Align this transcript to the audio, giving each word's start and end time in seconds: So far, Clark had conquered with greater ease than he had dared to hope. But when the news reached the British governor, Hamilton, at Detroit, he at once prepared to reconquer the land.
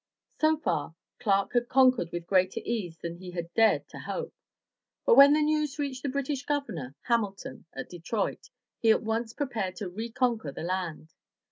So 0.39 0.57
far, 0.57 0.95
Clark 1.19 1.53
had 1.53 1.69
conquered 1.69 2.11
with 2.11 2.25
greater 2.25 2.59
ease 2.65 2.97
than 2.97 3.17
he 3.19 3.29
had 3.29 3.53
dared 3.53 3.87
to 3.89 3.99
hope. 3.99 4.33
But 5.05 5.13
when 5.13 5.33
the 5.33 5.43
news 5.43 5.77
reached 5.77 6.01
the 6.01 6.09
British 6.09 6.43
governor, 6.43 6.95
Hamilton, 7.01 7.65
at 7.73 7.89
Detroit, 7.89 8.49
he 8.79 8.89
at 8.89 9.03
once 9.03 9.31
prepared 9.33 9.75
to 9.75 9.89
reconquer 9.89 10.51
the 10.51 10.63
land. 10.63 11.13